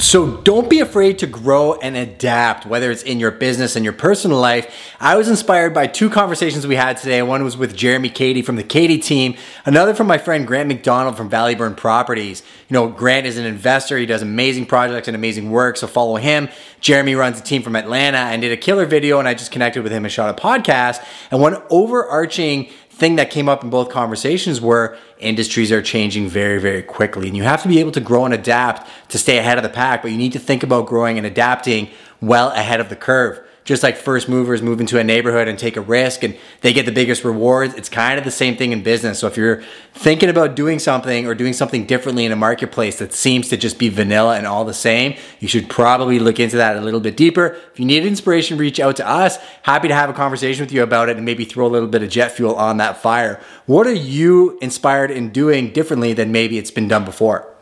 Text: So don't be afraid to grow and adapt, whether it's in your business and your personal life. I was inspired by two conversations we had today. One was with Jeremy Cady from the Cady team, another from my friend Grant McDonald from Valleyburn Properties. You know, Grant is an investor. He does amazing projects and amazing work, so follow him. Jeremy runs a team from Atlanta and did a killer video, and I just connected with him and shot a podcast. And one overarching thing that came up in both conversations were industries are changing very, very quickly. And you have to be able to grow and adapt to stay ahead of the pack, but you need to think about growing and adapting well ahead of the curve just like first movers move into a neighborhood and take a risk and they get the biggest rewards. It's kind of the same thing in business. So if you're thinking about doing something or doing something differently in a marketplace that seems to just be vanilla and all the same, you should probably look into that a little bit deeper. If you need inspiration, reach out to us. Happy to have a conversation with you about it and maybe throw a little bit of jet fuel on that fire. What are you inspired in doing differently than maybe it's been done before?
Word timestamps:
So 0.00 0.36
don't 0.36 0.70
be 0.70 0.78
afraid 0.78 1.18
to 1.18 1.26
grow 1.26 1.74
and 1.74 1.96
adapt, 1.96 2.64
whether 2.64 2.88
it's 2.92 3.02
in 3.02 3.18
your 3.18 3.32
business 3.32 3.74
and 3.74 3.84
your 3.84 3.92
personal 3.92 4.38
life. 4.38 4.94
I 5.00 5.16
was 5.16 5.28
inspired 5.28 5.74
by 5.74 5.88
two 5.88 6.08
conversations 6.08 6.68
we 6.68 6.76
had 6.76 6.98
today. 6.98 7.20
One 7.20 7.42
was 7.42 7.56
with 7.56 7.74
Jeremy 7.74 8.08
Cady 8.08 8.40
from 8.40 8.54
the 8.54 8.62
Cady 8.62 8.98
team, 8.98 9.34
another 9.66 9.96
from 9.96 10.06
my 10.06 10.16
friend 10.16 10.46
Grant 10.46 10.68
McDonald 10.68 11.16
from 11.16 11.28
Valleyburn 11.28 11.76
Properties. 11.76 12.44
You 12.68 12.74
know, 12.74 12.86
Grant 12.86 13.26
is 13.26 13.38
an 13.38 13.44
investor. 13.44 13.98
He 13.98 14.06
does 14.06 14.22
amazing 14.22 14.66
projects 14.66 15.08
and 15.08 15.16
amazing 15.16 15.50
work, 15.50 15.76
so 15.76 15.88
follow 15.88 16.14
him. 16.14 16.48
Jeremy 16.80 17.16
runs 17.16 17.40
a 17.40 17.42
team 17.42 17.62
from 17.62 17.74
Atlanta 17.74 18.18
and 18.18 18.40
did 18.40 18.52
a 18.52 18.56
killer 18.56 18.86
video, 18.86 19.18
and 19.18 19.26
I 19.26 19.34
just 19.34 19.50
connected 19.50 19.82
with 19.82 19.90
him 19.90 20.04
and 20.04 20.12
shot 20.12 20.30
a 20.30 20.40
podcast. 20.40 21.04
And 21.32 21.40
one 21.40 21.60
overarching 21.70 22.70
thing 22.98 23.16
that 23.16 23.30
came 23.30 23.48
up 23.48 23.62
in 23.62 23.70
both 23.70 23.90
conversations 23.90 24.60
were 24.60 24.98
industries 25.18 25.70
are 25.70 25.80
changing 25.80 26.28
very, 26.28 26.60
very 26.60 26.82
quickly. 26.82 27.28
And 27.28 27.36
you 27.36 27.44
have 27.44 27.62
to 27.62 27.68
be 27.68 27.78
able 27.78 27.92
to 27.92 28.00
grow 28.00 28.24
and 28.24 28.34
adapt 28.34 28.88
to 29.10 29.18
stay 29.18 29.38
ahead 29.38 29.56
of 29.56 29.62
the 29.62 29.70
pack, 29.70 30.02
but 30.02 30.10
you 30.10 30.18
need 30.18 30.32
to 30.32 30.40
think 30.40 30.64
about 30.64 30.86
growing 30.86 31.16
and 31.16 31.26
adapting 31.26 31.90
well 32.20 32.50
ahead 32.50 32.80
of 32.80 32.88
the 32.88 32.96
curve 32.96 33.40
just 33.68 33.82
like 33.82 33.98
first 33.98 34.30
movers 34.30 34.62
move 34.62 34.80
into 34.80 34.98
a 34.98 35.04
neighborhood 35.04 35.46
and 35.46 35.58
take 35.58 35.76
a 35.76 35.80
risk 35.82 36.24
and 36.24 36.34
they 36.62 36.72
get 36.72 36.86
the 36.86 36.90
biggest 36.90 37.22
rewards. 37.22 37.74
It's 37.74 37.90
kind 37.90 38.18
of 38.18 38.24
the 38.24 38.30
same 38.30 38.56
thing 38.56 38.72
in 38.72 38.82
business. 38.82 39.18
So 39.18 39.26
if 39.26 39.36
you're 39.36 39.62
thinking 39.92 40.30
about 40.30 40.56
doing 40.56 40.78
something 40.78 41.26
or 41.26 41.34
doing 41.34 41.52
something 41.52 41.84
differently 41.84 42.24
in 42.24 42.32
a 42.32 42.36
marketplace 42.36 42.98
that 42.98 43.12
seems 43.12 43.50
to 43.50 43.58
just 43.58 43.78
be 43.78 43.90
vanilla 43.90 44.38
and 44.38 44.46
all 44.46 44.64
the 44.64 44.72
same, 44.72 45.16
you 45.38 45.48
should 45.48 45.68
probably 45.68 46.18
look 46.18 46.40
into 46.40 46.56
that 46.56 46.78
a 46.78 46.80
little 46.80 46.98
bit 46.98 47.14
deeper. 47.14 47.58
If 47.70 47.78
you 47.78 47.84
need 47.84 48.06
inspiration, 48.06 48.56
reach 48.56 48.80
out 48.80 48.96
to 48.96 49.06
us. 49.06 49.36
Happy 49.64 49.88
to 49.88 49.94
have 49.94 50.08
a 50.08 50.14
conversation 50.14 50.64
with 50.64 50.72
you 50.72 50.82
about 50.82 51.10
it 51.10 51.16
and 51.16 51.26
maybe 51.26 51.44
throw 51.44 51.66
a 51.66 51.68
little 51.68 51.88
bit 51.88 52.02
of 52.02 52.08
jet 52.08 52.32
fuel 52.32 52.54
on 52.54 52.78
that 52.78 53.02
fire. 53.02 53.38
What 53.66 53.86
are 53.86 53.92
you 53.92 54.58
inspired 54.62 55.10
in 55.10 55.28
doing 55.28 55.74
differently 55.74 56.14
than 56.14 56.32
maybe 56.32 56.56
it's 56.56 56.70
been 56.70 56.88
done 56.88 57.04
before? 57.04 57.54